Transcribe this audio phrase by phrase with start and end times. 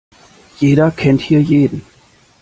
[0.59, 1.83] Jeder kennt hier jeden.